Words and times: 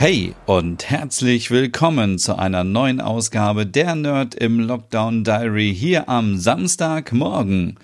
Hey 0.00 0.34
und 0.46 0.88
herzlich 0.88 1.50
willkommen 1.50 2.18
zu 2.18 2.38
einer 2.38 2.64
neuen 2.64 3.02
Ausgabe 3.02 3.66
der 3.66 3.94
Nerd 3.94 4.34
im 4.34 4.58
Lockdown 4.58 5.24
Diary 5.24 5.76
hier 5.78 6.08
am 6.08 6.38
Samstagmorgen. 6.38 7.78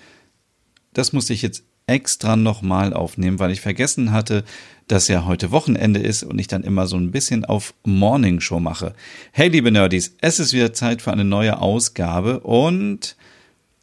Das 0.93 1.13
muss 1.13 1.29
ich 1.29 1.43
jetzt 1.43 1.63
extra 1.85 2.35
nochmal 2.35 2.95
aufnehmen, 2.95 3.37
weil 3.37 3.51
ich 3.51 3.61
vergessen 3.61 4.11
hatte, 4.13 4.43
dass 4.87 5.07
ja 5.09 5.25
heute 5.25 5.51
Wochenende 5.51 5.99
ist 5.99 6.23
und 6.23 6.39
ich 6.39 6.47
dann 6.47 6.63
immer 6.63 6.87
so 6.87 6.97
ein 6.97 7.11
bisschen 7.11 7.45
auf 7.45 7.75
Morning 7.83 8.39
Show 8.39 8.59
mache. 8.59 8.95
Hey 9.31 9.49
liebe 9.49 9.71
Nerdies, 9.71 10.15
es 10.19 10.39
ist 10.39 10.53
wieder 10.53 10.73
Zeit 10.73 11.03
für 11.03 11.11
eine 11.11 11.23
neue 11.23 11.61
Ausgabe 11.61 12.39
und 12.39 13.15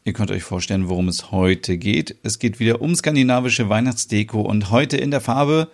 ihr 0.03 0.13
könnt 0.13 0.33
euch 0.33 0.43
vorstellen, 0.43 0.89
worum 0.89 1.07
es 1.07 1.31
heute 1.31 1.79
geht. 1.79 2.17
Es 2.25 2.41
geht 2.41 2.59
wieder 2.59 2.83
um 2.83 2.97
skandinavische 2.97 3.69
Weihnachtsdeko 3.69 4.41
und 4.41 4.73
heute 4.73 4.97
in 4.97 5.13
der 5.13 5.21
Farbe 5.21 5.69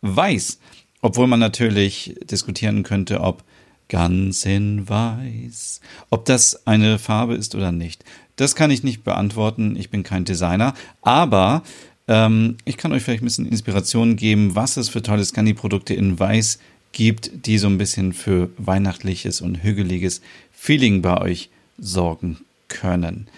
Weiß. 0.00 0.60
Obwohl 1.00 1.26
man 1.26 1.40
natürlich 1.40 2.16
diskutieren 2.22 2.82
könnte, 2.82 3.20
ob 3.20 3.44
ganz 3.88 4.44
in 4.44 4.88
weiß, 4.88 5.80
ob 6.10 6.24
das 6.24 6.66
eine 6.66 6.98
Farbe 6.98 7.34
ist 7.34 7.54
oder 7.54 7.72
nicht. 7.72 8.04
Das 8.36 8.54
kann 8.54 8.70
ich 8.70 8.84
nicht 8.84 9.04
beantworten. 9.04 9.76
Ich 9.76 9.90
bin 9.90 10.02
kein 10.02 10.24
Designer. 10.24 10.74
Aber 11.02 11.62
ähm, 12.06 12.56
ich 12.64 12.76
kann 12.76 12.92
euch 12.92 13.02
vielleicht 13.02 13.22
ein 13.22 13.26
bisschen 13.26 13.48
Inspiration 13.48 14.16
geben, 14.16 14.54
was 14.54 14.76
es 14.76 14.88
für 14.88 15.02
tolle 15.02 15.24
Scandi-Produkte 15.24 15.94
in 15.94 16.18
weiß 16.18 16.58
gibt, 16.92 17.46
die 17.46 17.58
so 17.58 17.66
ein 17.66 17.78
bisschen 17.78 18.12
für 18.12 18.50
weihnachtliches 18.58 19.40
und 19.40 19.62
hügeliges 19.62 20.22
Feeling 20.52 21.02
bei 21.02 21.20
euch 21.20 21.50
sorgen 21.78 22.38
können. 22.68 23.28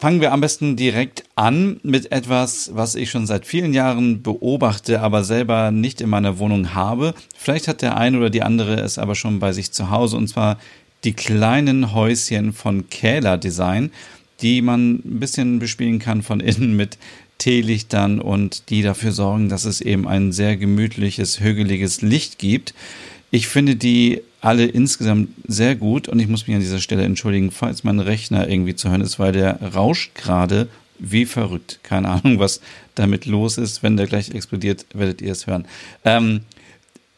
Fangen 0.00 0.20
wir 0.20 0.30
am 0.30 0.40
besten 0.40 0.76
direkt 0.76 1.24
an 1.34 1.80
mit 1.82 2.12
etwas, 2.12 2.70
was 2.72 2.94
ich 2.94 3.10
schon 3.10 3.26
seit 3.26 3.44
vielen 3.44 3.74
Jahren 3.74 4.22
beobachte, 4.22 5.00
aber 5.00 5.24
selber 5.24 5.72
nicht 5.72 6.00
in 6.00 6.08
meiner 6.08 6.38
Wohnung 6.38 6.72
habe. 6.72 7.14
Vielleicht 7.36 7.66
hat 7.66 7.82
der 7.82 7.96
eine 7.96 8.16
oder 8.18 8.30
die 8.30 8.44
andere 8.44 8.76
es 8.76 8.96
aber 8.96 9.16
schon 9.16 9.40
bei 9.40 9.50
sich 9.50 9.72
zu 9.72 9.90
Hause 9.90 10.16
und 10.16 10.28
zwar 10.28 10.60
die 11.02 11.14
kleinen 11.14 11.94
Häuschen 11.94 12.52
von 12.52 12.88
Kähler 12.88 13.38
Design, 13.38 13.90
die 14.40 14.62
man 14.62 15.00
ein 15.04 15.18
bisschen 15.18 15.58
bespielen 15.58 15.98
kann 15.98 16.22
von 16.22 16.38
innen 16.38 16.76
mit 16.76 16.96
Teelichtern 17.38 18.20
und 18.20 18.70
die 18.70 18.82
dafür 18.82 19.10
sorgen, 19.10 19.48
dass 19.48 19.64
es 19.64 19.80
eben 19.80 20.06
ein 20.06 20.30
sehr 20.30 20.56
gemütliches, 20.56 21.40
hügeliges 21.40 22.02
Licht 22.02 22.38
gibt. 22.38 22.72
Ich 23.32 23.48
finde 23.48 23.74
die 23.74 24.22
alle 24.40 24.66
insgesamt 24.66 25.30
sehr 25.46 25.74
gut 25.74 26.08
und 26.08 26.20
ich 26.20 26.28
muss 26.28 26.46
mich 26.46 26.54
an 26.54 26.62
dieser 26.62 26.80
Stelle 26.80 27.04
entschuldigen, 27.04 27.50
falls 27.50 27.84
mein 27.84 28.00
Rechner 28.00 28.48
irgendwie 28.48 28.76
zu 28.76 28.88
hören 28.88 29.00
ist, 29.00 29.18
weil 29.18 29.32
der 29.32 29.60
rauscht 29.74 30.14
gerade 30.14 30.68
wie 30.98 31.26
verrückt. 31.26 31.80
Keine 31.82 32.08
Ahnung, 32.08 32.38
was 32.38 32.60
damit 32.94 33.26
los 33.26 33.58
ist. 33.58 33.82
Wenn 33.82 33.96
der 33.96 34.06
gleich 34.06 34.30
explodiert, 34.30 34.86
werdet 34.92 35.22
ihr 35.22 35.32
es 35.32 35.46
hören. 35.46 35.64
Ähm, 36.04 36.40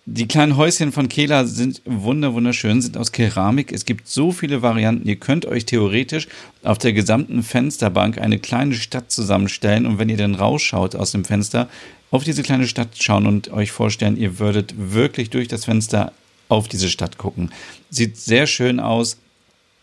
die 0.06 0.26
kleinen 0.26 0.56
Häuschen 0.56 0.92
von 0.92 1.08
Kehler 1.08 1.46
sind 1.46 1.82
wunder 1.84 2.34
wunderschön, 2.34 2.82
sind 2.82 2.96
aus 2.96 3.12
Keramik. 3.12 3.70
Es 3.70 3.84
gibt 3.84 4.08
so 4.08 4.32
viele 4.32 4.62
Varianten. 4.62 5.06
Ihr 5.06 5.16
könnt 5.16 5.46
euch 5.46 5.66
theoretisch 5.66 6.26
auf 6.62 6.78
der 6.78 6.92
gesamten 6.92 7.42
Fensterbank 7.42 8.18
eine 8.18 8.38
kleine 8.38 8.74
Stadt 8.74 9.10
zusammenstellen 9.10 9.86
und 9.86 9.98
wenn 9.98 10.08
ihr 10.08 10.16
dann 10.16 10.34
rausschaut 10.34 10.96
aus 10.96 11.12
dem 11.12 11.24
Fenster, 11.24 11.68
auf 12.10 12.24
diese 12.24 12.42
kleine 12.42 12.66
Stadt 12.66 12.88
schauen 12.98 13.26
und 13.26 13.52
euch 13.52 13.70
vorstellen, 13.70 14.16
ihr 14.16 14.40
würdet 14.40 14.74
wirklich 14.76 15.30
durch 15.30 15.46
das 15.46 15.66
Fenster 15.66 16.12
auf 16.50 16.68
diese 16.68 16.88
Stadt 16.88 17.18
gucken. 17.18 17.50
Sieht 17.90 18.16
sehr 18.16 18.46
schön 18.46 18.80
aus. 18.80 19.18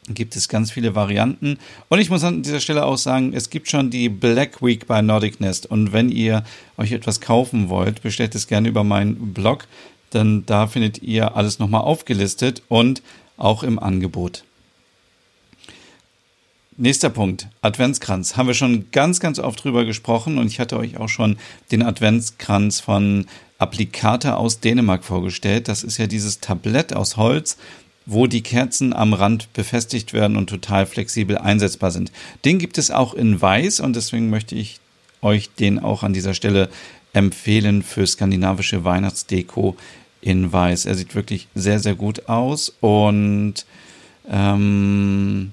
Gibt 0.09 0.37
es 0.37 0.47
ganz 0.47 0.71
viele 0.71 0.95
Varianten. 0.95 1.57
Und 1.89 1.99
ich 1.99 2.09
muss 2.09 2.23
an 2.23 2.41
dieser 2.41 2.61
Stelle 2.61 2.85
auch 2.85 2.97
sagen, 2.97 3.33
es 3.33 3.49
gibt 3.49 3.69
schon 3.69 3.89
die 3.89 4.07
Black 4.07 4.61
Week 4.61 4.87
bei 4.87 5.01
Nordic 5.01 5.41
Nest. 5.41 5.65
Und 5.65 5.91
wenn 5.91 6.09
ihr 6.09 6.45
euch 6.77 6.93
etwas 6.93 7.19
kaufen 7.19 7.67
wollt, 7.67 8.01
bestellt 8.03 8.33
es 8.33 8.47
gerne 8.47 8.69
über 8.69 8.85
meinen 8.85 9.33
Blog. 9.33 9.67
Denn 10.13 10.45
da 10.45 10.67
findet 10.67 11.01
ihr 11.03 11.35
alles 11.35 11.59
nochmal 11.59 11.81
aufgelistet 11.81 12.61
und 12.69 13.01
auch 13.35 13.63
im 13.63 13.79
Angebot. 13.79 14.43
Nächster 16.79 17.09
Punkt, 17.09 17.47
Adventskranz. 17.61 18.37
Haben 18.37 18.47
wir 18.47 18.53
schon 18.53 18.91
ganz, 18.91 19.19
ganz 19.19 19.39
oft 19.39 19.63
drüber 19.63 19.83
gesprochen 19.83 20.37
und 20.37 20.47
ich 20.47 20.59
hatte 20.59 20.77
euch 20.77 20.97
auch 20.97 21.09
schon 21.09 21.37
den 21.71 21.81
Adventskranz 21.81 22.79
von 22.79 23.25
Applikata 23.57 24.35
aus 24.35 24.59
Dänemark 24.59 25.03
vorgestellt. 25.03 25.67
Das 25.67 25.83
ist 25.83 25.97
ja 25.97 26.07
dieses 26.07 26.39
Tablett 26.39 26.93
aus 26.93 27.17
Holz, 27.17 27.57
wo 28.05 28.27
die 28.27 28.41
Kerzen 28.41 28.93
am 28.93 29.13
Rand 29.13 29.51
befestigt 29.53 30.13
werden 30.13 30.37
und 30.37 30.49
total 30.49 30.85
flexibel 30.85 31.37
einsetzbar 31.37 31.91
sind. 31.91 32.11
Den 32.45 32.59
gibt 32.59 32.77
es 32.77 32.91
auch 32.91 33.13
in 33.13 33.41
Weiß 33.41 33.79
und 33.79 33.95
deswegen 33.95 34.29
möchte 34.29 34.55
ich 34.55 34.79
euch 35.21 35.49
den 35.49 35.79
auch 35.79 36.03
an 36.03 36.13
dieser 36.13 36.33
Stelle 36.33 36.69
empfehlen 37.13 37.83
für 37.83 38.05
skandinavische 38.05 38.83
Weihnachtsdeko 38.83 39.75
in 40.21 40.51
Weiß. 40.51 40.85
Er 40.85 40.95
sieht 40.95 41.15
wirklich 41.15 41.47
sehr, 41.55 41.79
sehr 41.79 41.95
gut 41.95 42.29
aus 42.29 42.73
und 42.79 43.65
ähm, 44.29 45.51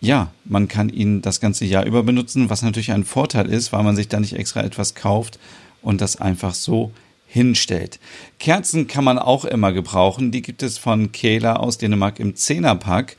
ja, 0.00 0.30
man 0.44 0.68
kann 0.68 0.88
ihn 0.88 1.22
das 1.22 1.40
ganze 1.40 1.64
Jahr 1.64 1.84
über 1.86 2.02
benutzen, 2.02 2.50
was 2.50 2.62
natürlich 2.62 2.92
ein 2.92 3.04
Vorteil 3.04 3.46
ist, 3.46 3.72
weil 3.72 3.82
man 3.82 3.96
sich 3.96 4.08
da 4.08 4.20
nicht 4.20 4.34
extra 4.34 4.62
etwas 4.62 4.94
kauft 4.94 5.38
und 5.82 6.00
das 6.00 6.16
einfach 6.16 6.54
so 6.54 6.92
hinstellt. 7.26 7.98
Kerzen 8.38 8.86
kann 8.86 9.04
man 9.04 9.18
auch 9.18 9.44
immer 9.44 9.72
gebrauchen. 9.72 10.30
Die 10.30 10.42
gibt 10.42 10.62
es 10.62 10.78
von 10.78 11.12
Kehler 11.12 11.60
aus 11.60 11.78
Dänemark 11.78 12.20
im 12.20 12.34
Zehnerpack. 12.34 13.16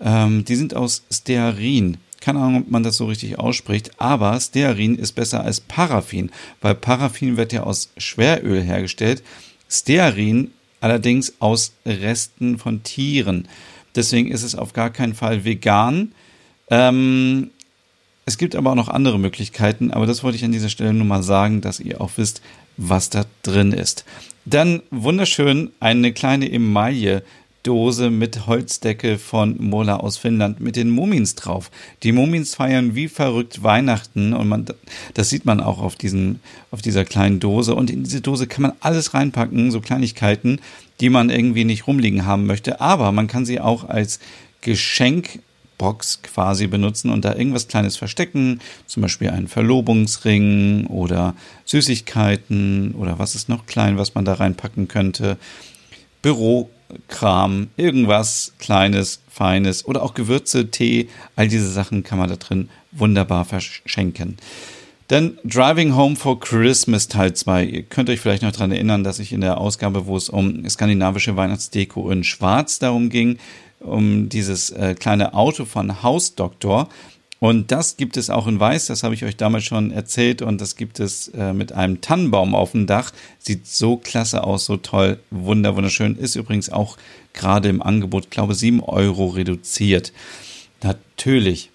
Ähm, 0.00 0.44
die 0.44 0.56
sind 0.56 0.74
aus 0.74 1.04
Stearin. 1.10 1.96
Keine 2.20 2.40
Ahnung, 2.40 2.62
ob 2.62 2.70
man 2.70 2.82
das 2.82 2.96
so 2.96 3.06
richtig 3.06 3.38
ausspricht, 3.38 4.00
aber 4.00 4.38
Stearin 4.40 4.96
ist 4.96 5.12
besser 5.12 5.44
als 5.44 5.60
Paraffin, 5.60 6.30
weil 6.60 6.74
Paraffin 6.74 7.36
wird 7.36 7.52
ja 7.52 7.62
aus 7.62 7.92
Schweröl 7.98 8.62
hergestellt. 8.62 9.22
Stearin 9.68 10.50
allerdings 10.80 11.34
aus 11.40 11.74
Resten 11.84 12.58
von 12.58 12.82
Tieren. 12.82 13.48
Deswegen 13.94 14.30
ist 14.30 14.42
es 14.42 14.54
auf 14.54 14.72
gar 14.72 14.90
keinen 14.90 15.14
Fall 15.14 15.44
vegan. 15.44 16.12
Ähm, 16.68 17.50
es 18.26 18.38
gibt 18.38 18.56
aber 18.56 18.72
auch 18.72 18.76
noch 18.76 18.88
andere 18.88 19.18
Möglichkeiten, 19.18 19.92
aber 19.92 20.04
das 20.04 20.22
wollte 20.22 20.36
ich 20.36 20.44
an 20.44 20.52
dieser 20.52 20.68
Stelle 20.68 20.92
nur 20.92 21.06
mal 21.06 21.22
sagen, 21.22 21.60
dass 21.60 21.80
ihr 21.80 22.00
auch 22.00 22.10
wisst, 22.16 22.42
was 22.76 23.08
da 23.08 23.24
drin 23.42 23.72
ist. 23.72 24.04
Dann 24.44 24.82
wunderschön 24.90 25.70
eine 25.80 26.12
kleine 26.12 26.50
Emaille. 26.50 27.22
Dose 27.62 28.10
mit 28.10 28.46
Holzdecke 28.46 29.18
von 29.18 29.56
Mola 29.58 29.96
aus 29.96 30.16
Finnland 30.18 30.60
mit 30.60 30.76
den 30.76 30.88
Mumins 30.88 31.34
drauf. 31.34 31.72
Die 32.04 32.12
Mumins 32.12 32.54
feiern 32.54 32.94
wie 32.94 33.08
verrückt 33.08 33.64
Weihnachten 33.64 34.34
und 34.34 34.46
man, 34.46 34.66
das 35.14 35.30
sieht 35.30 35.44
man 35.44 35.60
auch 35.60 35.80
auf 35.80 35.96
diesen, 35.96 36.38
auf 36.70 36.80
dieser 36.80 37.04
kleinen 37.04 37.40
Dose. 37.40 37.74
Und 37.74 37.90
in 37.90 38.04
diese 38.04 38.20
Dose 38.20 38.46
kann 38.46 38.62
man 38.62 38.72
alles 38.78 39.14
reinpacken, 39.14 39.72
so 39.72 39.80
Kleinigkeiten, 39.80 40.60
die 41.00 41.10
man 41.10 41.28
irgendwie 41.28 41.64
nicht 41.64 41.88
rumliegen 41.88 42.24
haben 42.24 42.46
möchte. 42.46 42.80
Aber 42.80 43.10
man 43.10 43.26
kann 43.26 43.44
sie 43.44 43.58
auch 43.58 43.88
als 43.88 44.20
Geschenk 44.60 45.40
Box 45.78 46.22
quasi 46.22 46.66
benutzen 46.66 47.10
und 47.10 47.24
da 47.24 47.34
irgendwas 47.34 47.68
Kleines 47.68 47.96
verstecken, 47.96 48.60
zum 48.86 49.02
Beispiel 49.02 49.30
einen 49.30 49.48
Verlobungsring 49.48 50.86
oder 50.86 51.34
Süßigkeiten 51.64 52.94
oder 52.94 53.18
was 53.18 53.34
ist 53.34 53.48
noch 53.48 53.66
klein, 53.66 53.98
was 53.98 54.14
man 54.14 54.24
da 54.24 54.34
reinpacken 54.34 54.88
könnte. 54.88 55.36
Bürokram, 56.22 57.68
irgendwas 57.76 58.52
Kleines, 58.58 59.20
Feines 59.28 59.84
oder 59.84 60.02
auch 60.02 60.14
Gewürze, 60.14 60.70
Tee, 60.70 61.08
all 61.36 61.48
diese 61.48 61.70
Sachen 61.70 62.02
kann 62.04 62.18
man 62.18 62.28
da 62.28 62.36
drin 62.36 62.70
wunderbar 62.92 63.44
verschenken. 63.44 64.38
Dann 65.08 65.38
Driving 65.44 65.94
Home 65.94 66.16
for 66.16 66.40
Christmas 66.40 67.06
Teil 67.06 67.32
2. 67.32 67.64
Ihr 67.64 67.82
könnt 67.84 68.10
euch 68.10 68.20
vielleicht 68.20 68.42
noch 68.42 68.50
daran 68.50 68.72
erinnern, 68.72 69.04
dass 69.04 69.20
ich 69.20 69.32
in 69.32 69.40
der 69.40 69.58
Ausgabe, 69.58 70.06
wo 70.06 70.16
es 70.16 70.28
um 70.28 70.68
skandinavische 70.68 71.36
Weihnachtsdeko 71.36 72.10
in 72.10 72.24
Schwarz 72.24 72.80
darum 72.80 73.08
ging, 73.08 73.38
um 73.78 74.28
dieses 74.28 74.70
äh, 74.70 74.96
kleine 74.98 75.34
Auto 75.34 75.64
von 75.64 76.02
Hausdoktor. 76.02 76.88
Und 77.38 77.70
das 77.70 77.96
gibt 77.96 78.16
es 78.16 78.30
auch 78.30 78.48
in 78.48 78.58
Weiß, 78.58 78.86
das 78.86 79.04
habe 79.04 79.14
ich 79.14 79.24
euch 79.24 79.36
damals 79.36 79.62
schon 79.64 79.92
erzählt. 79.92 80.42
Und 80.42 80.60
das 80.60 80.74
gibt 80.74 80.98
es 80.98 81.28
äh, 81.28 81.52
mit 81.52 81.70
einem 81.70 82.00
Tannenbaum 82.00 82.56
auf 82.56 82.72
dem 82.72 82.88
Dach. 82.88 83.12
Sieht 83.38 83.68
so 83.68 83.98
klasse 83.98 84.42
aus, 84.42 84.64
so 84.64 84.76
toll, 84.76 85.20
wunder, 85.30 85.76
wunderschön. 85.76 86.16
Ist 86.16 86.34
übrigens 86.34 86.68
auch 86.68 86.96
gerade 87.32 87.68
im 87.68 87.80
Angebot, 87.80 88.32
glaube 88.32 88.56
7 88.56 88.80
Euro 88.82 89.28
reduziert. 89.28 90.12
Natürlich, 90.82 91.70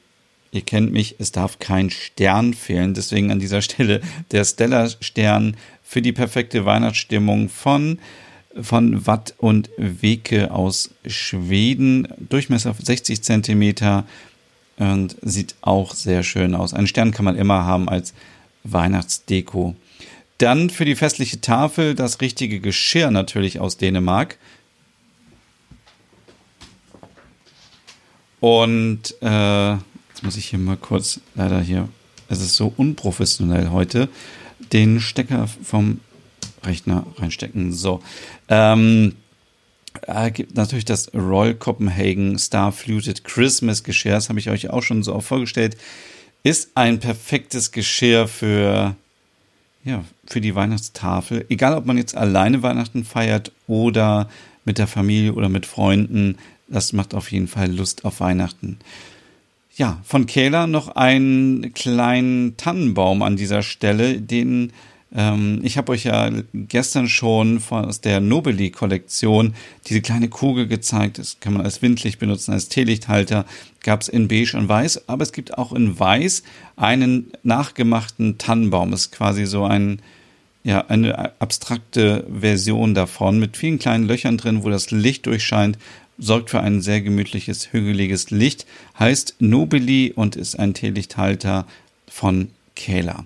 ihr 0.52 0.62
kennt 0.62 0.92
mich, 0.92 1.16
es 1.20 1.32
darf 1.32 1.60
kein 1.60 1.90
Stern 1.90 2.54
fehlen. 2.54 2.94
Deswegen 2.94 3.32
an 3.32 3.40
dieser 3.40 3.62
Stelle 3.62 4.02
der 4.32 4.44
Stellar-Stern 4.46 5.58
für 5.84 6.02
die 6.02 6.12
perfekte 6.12 6.66
Weihnachtsstimmung 6.66 7.50
von 7.50 8.00
von 8.62 9.08
Watt 9.08 9.34
und 9.38 9.70
Weke 9.78 10.52
aus 10.52 10.90
Schweden. 11.06 12.08
Durchmesser 12.18 12.76
60 12.78 13.24
Zentimeter 13.24 14.06
und 14.78 15.16
sieht 15.22 15.56
auch 15.62 15.94
sehr 15.94 16.24
schön 16.24 16.56
aus. 16.56 16.74
Einen 16.74 16.88
Stern 16.88 17.12
kann 17.12 17.26
man 17.26 17.38
immer 17.38 17.66
haben 17.66 17.88
als 17.88 18.14
Weihnachtsdeko. 18.64 19.76
Dann 20.38 20.70
für 20.70 20.86
die 20.86 20.96
festliche 20.96 21.40
Tafel 21.40 21.94
das 21.94 22.20
richtige 22.20 22.60
Geschirr 22.60 23.12
natürlich 23.12 23.60
aus 23.60 23.78
Dänemark. 23.78 24.38
Und 28.40 29.16
äh, 29.22 29.76
jetzt 30.22 30.26
muss 30.26 30.38
ich 30.38 30.50
hier 30.50 30.60
mal 30.60 30.78
kurz, 30.78 31.20
leider 31.34 31.60
hier, 31.62 31.90
es 32.30 32.42
ist 32.42 32.56
so 32.56 32.72
unprofessionell 32.78 33.70
heute, 33.72 34.08
den 34.72 35.00
Stecker 35.00 35.48
vom 35.48 36.00
Rechner 36.64 37.08
reinstecken. 37.18 37.74
So. 37.74 38.04
Ähm, 38.48 39.16
äh, 40.04 40.30
gibt 40.30 40.56
natürlich 40.56 40.86
das 40.86 41.12
Royal 41.16 41.56
Copenhagen 41.56 42.38
Star 42.38 42.72
Fluted 42.72 43.24
Christmas 43.24 43.84
Geschirr, 43.84 44.12
das 44.12 44.30
habe 44.30 44.38
ich 44.38 44.52
euch 44.52 44.70
auch 44.70 44.84
schon 44.84 45.02
so 45.02 45.16
auch 45.16 45.24
vorgestellt, 45.24 45.76
ist 46.44 46.70
ein 46.76 47.00
perfektes 47.00 47.72
Geschirr 47.72 48.28
für, 48.28 48.96
ja, 49.84 50.06
für 50.28 50.40
die 50.40 50.54
Weihnachtstafel. 50.54 51.48
Egal, 51.50 51.76
ob 51.76 51.88
man 51.88 51.98
jetzt 51.98 52.16
alleine 52.16 52.62
Weihnachten 52.62 53.06
feiert 53.06 53.52
oder 53.66 54.30
mit 54.66 54.78
der 54.78 54.88
Familie 54.88 55.34
oder 55.34 55.50
mit 55.50 55.66
Freunden, 55.66 56.38
das 56.68 56.94
macht 56.94 57.16
auf 57.16 57.32
jeden 57.32 57.48
Fall 57.48 57.72
Lust 57.72 58.06
auf 58.06 58.20
Weihnachten. 58.20 58.78
Ja, 59.76 60.00
von 60.04 60.26
Kehler 60.26 60.68
noch 60.68 60.90
einen 60.90 61.74
kleinen 61.74 62.58
Tannenbaum 62.58 63.22
an 63.22 63.38
dieser 63.38 63.64
Stelle, 63.64 64.22
den 64.22 64.74
ähm, 65.14 65.60
ich 65.64 65.78
habe 65.78 65.92
euch 65.92 66.06
ja 66.06 66.30
gestern 66.54 67.08
schon 67.08 67.60
von, 67.60 67.86
aus 67.86 68.02
der 68.02 68.20
Nobili-Kollektion 68.20 69.56
diese 69.88 70.02
kleine 70.02 70.30
Kugel 70.30 70.68
gezeigt. 70.68 71.18
Das 71.18 71.40
kann 71.40 71.54
man 71.54 71.64
als 71.64 71.82
Windlicht 71.82 72.20
benutzen, 72.20 72.54
als 72.54 72.70
Teelichthalter. 72.70 73.46
Gab 73.84 74.02
es 74.02 74.08
in 74.08 74.28
Beige 74.28 74.58
und 74.58 74.70
Weiß, 74.70 75.10
aber 75.10 75.24
es 75.24 75.34
gibt 75.34 75.58
auch 75.58 75.74
in 75.74 76.00
Weiß 76.00 76.44
einen 76.76 77.32
nachgemachten 77.44 78.38
Tannenbaum. 78.38 78.92
Das 78.92 79.02
ist 79.02 79.12
quasi 79.12 79.46
so 79.46 79.66
ein 79.66 80.02
ja, 80.64 80.86
eine 80.88 81.42
abstrakte 81.42 82.26
Version 82.32 82.94
davon 82.94 83.40
mit 83.40 83.58
vielen 83.58 83.80
kleinen 83.80 84.08
Löchern 84.08 84.38
drin, 84.38 84.64
wo 84.64 84.70
das 84.70 84.92
Licht 84.92 85.26
durchscheint, 85.26 85.80
sorgt 86.22 86.52
für 86.52 86.62
ein 86.62 86.82
sehr 86.82 87.02
gemütliches, 87.02 87.74
hügeliges 87.74 88.30
Licht, 88.30 88.66
heißt 88.98 89.36
Nobili 89.40 90.14
und 90.16 90.38
ist 90.38 90.58
ein 90.58 90.74
Teelichthalter 90.74 91.66
von 92.08 92.50
Kehler. 92.76 93.26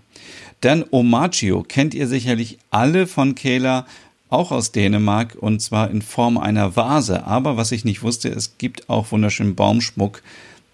Dann 0.62 0.86
Omagio 0.90 1.62
kennt 1.62 1.94
ihr 1.94 2.08
sicherlich 2.08 2.58
alle 2.72 3.06
von 3.06 3.36
Kehler, 3.36 3.86
auch 4.30 4.52
aus 4.52 4.72
Dänemark, 4.72 5.36
und 5.40 5.62
zwar 5.62 5.92
in 5.92 6.02
Form 6.02 6.38
einer 6.38 6.76
Vase. 6.76 7.26
Aber 7.26 7.58
was 7.58 7.72
ich 7.72 7.86
nicht 7.86 8.02
wusste, 8.02 8.30
es 8.30 8.58
gibt 8.58 8.90
auch 8.90 9.12
wunderschönen 9.12 9.56
Baumschmuck 9.56 10.24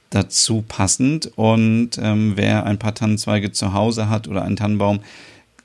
dazu 0.10 0.64
passend. 0.68 1.32
Und 1.36 2.00
ähm, 2.02 2.34
wer 2.36 2.66
ein 2.66 2.80
paar 2.80 2.96
Tannenzweige 2.96 3.52
zu 3.52 3.74
Hause 3.74 4.10
hat 4.10 4.28
oder 4.28 4.44
einen 4.44 4.56
Tannenbaum, 4.56 5.00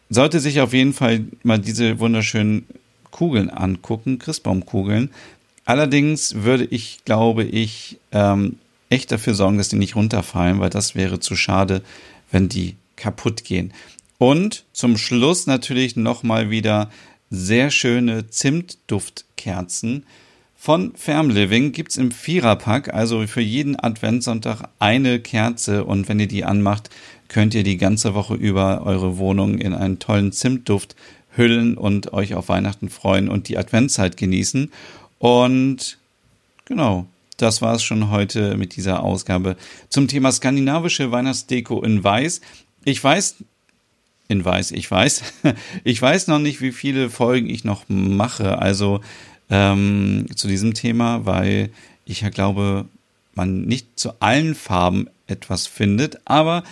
sollte 0.08 0.40
sich 0.40 0.60
auf 0.60 0.72
jeden 0.72 0.94
Fall 0.94 1.24
mal 1.42 1.58
diese 1.58 2.00
wunderschönen 2.00 2.66
Kugeln 3.10 3.50
angucken, 3.50 4.18
Christbaumkugeln. 4.18 5.10
Allerdings 5.66 6.36
würde 6.36 6.64
ich, 6.64 7.00
glaube 7.04 7.44
ich, 7.44 7.98
ähm, 8.12 8.56
echt 8.88 9.12
dafür 9.12 9.34
sorgen, 9.34 9.58
dass 9.58 9.68
die 9.68 9.76
nicht 9.76 9.96
runterfallen, 9.96 10.60
weil 10.60 10.70
das 10.70 10.94
wäre 10.94 11.20
zu 11.20 11.36
schade, 11.36 11.82
wenn 12.30 12.48
die 12.48 12.76
kaputt 12.94 13.44
gehen. 13.44 13.72
Und 14.16 14.64
zum 14.72 14.96
Schluss 14.96 15.46
natürlich 15.46 15.96
nochmal 15.96 16.50
wieder 16.50 16.88
sehr 17.30 17.70
schöne 17.70 18.30
Zimtduftkerzen. 18.30 20.06
Von 20.56 20.94
Farm 20.96 21.30
Living 21.30 21.72
gibt's 21.72 21.96
im 21.96 22.12
Viererpack, 22.12 22.94
also 22.94 23.26
für 23.26 23.40
jeden 23.40 23.78
Adventssonntag 23.78 24.68
eine 24.78 25.20
Kerze 25.20 25.84
und 25.84 26.08
wenn 26.08 26.20
ihr 26.20 26.28
die 26.28 26.44
anmacht, 26.44 26.90
könnt 27.28 27.54
ihr 27.54 27.64
die 27.64 27.76
ganze 27.76 28.14
Woche 28.14 28.34
über 28.34 28.86
eure 28.86 29.18
Wohnung 29.18 29.58
in 29.58 29.74
einen 29.74 29.98
tollen 29.98 30.32
Zimtduft 30.32 30.94
hüllen 31.36 31.76
und 31.76 32.12
euch 32.12 32.34
auf 32.34 32.48
Weihnachten 32.48 32.88
freuen 32.88 33.28
und 33.28 33.48
die 33.48 33.58
Adventszeit 33.58 34.16
genießen. 34.16 34.70
Und 35.18 35.98
genau, 36.64 37.06
das 37.36 37.62
war 37.62 37.74
es 37.74 37.82
schon 37.82 38.10
heute 38.10 38.56
mit 38.56 38.76
dieser 38.76 39.02
Ausgabe 39.02 39.56
zum 39.88 40.08
Thema 40.08 40.32
skandinavische 40.32 41.10
Weihnachtsdeko 41.10 41.82
in 41.82 42.02
Weiß. 42.02 42.40
Ich 42.84 43.02
weiß 43.02 43.36
in 44.28 44.44
Weiß, 44.44 44.72
ich 44.72 44.90
weiß. 44.90 45.22
Ich 45.84 46.00
weiß 46.00 46.26
noch 46.28 46.38
nicht, 46.38 46.60
wie 46.60 46.72
viele 46.72 47.10
Folgen 47.10 47.48
ich 47.48 47.64
noch 47.64 47.84
mache, 47.88 48.58
also 48.58 49.00
ähm, 49.50 50.26
zu 50.34 50.48
diesem 50.48 50.74
Thema, 50.74 51.26
weil 51.26 51.70
ich 52.04 52.22
ja 52.22 52.30
glaube, 52.30 52.86
man 53.34 53.62
nicht 53.62 53.98
zu 53.98 54.20
allen 54.20 54.54
Farben 54.54 55.08
etwas 55.26 55.66
findet, 55.66 56.20
aber 56.24 56.64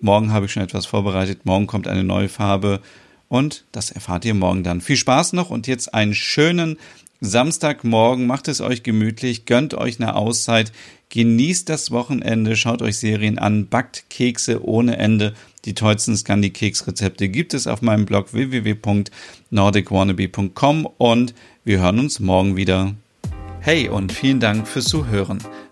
morgen 0.00 0.32
habe 0.32 0.46
ich 0.46 0.52
schon 0.52 0.62
etwas 0.62 0.86
vorbereitet, 0.86 1.46
morgen 1.46 1.66
kommt 1.66 1.88
eine 1.88 2.04
neue 2.04 2.28
Farbe 2.28 2.80
und 3.28 3.64
das 3.72 3.90
erfahrt 3.90 4.24
ihr 4.24 4.34
morgen 4.34 4.64
dann. 4.64 4.80
Viel 4.80 4.96
Spaß 4.96 5.34
noch 5.34 5.50
und 5.50 5.66
jetzt 5.66 5.94
einen 5.94 6.14
schönen 6.14 6.78
Samstagmorgen, 7.20 8.26
macht 8.26 8.48
es 8.48 8.60
euch 8.60 8.82
gemütlich, 8.82 9.44
gönnt 9.44 9.74
euch 9.74 10.00
eine 10.00 10.16
Auszeit, 10.16 10.72
genießt 11.10 11.68
das 11.68 11.90
Wochenende, 11.90 12.56
schaut 12.56 12.82
euch 12.82 12.98
Serien 12.98 13.38
an, 13.38 13.68
backt 13.68 14.08
Kekse 14.08 14.64
ohne 14.64 14.96
Ende 14.96 15.34
die 15.66 15.74
tollsten 15.74 16.16
Scandi-Keks-Rezepte 16.16 17.28
gibt 17.28 17.52
es 17.52 17.66
auf 17.66 17.82
meinem 17.82 18.06
Blog 18.06 18.32
www.nordicwannabe.com 18.32 20.86
und 20.86 21.34
wir 21.64 21.80
hören 21.80 21.98
uns 21.98 22.18
morgen 22.18 22.56
wieder. 22.56 22.94
Hey 23.60 23.90
und 23.90 24.10
vielen 24.10 24.40
Dank 24.40 24.66
fürs 24.66 24.86
Zuhören. 24.86 25.40